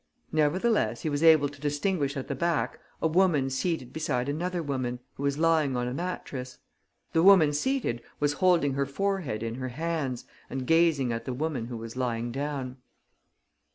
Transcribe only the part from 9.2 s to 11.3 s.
in her hands and gazing at